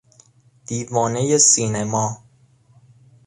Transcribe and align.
دیوانهی 0.67 1.37
سینما 1.39 2.23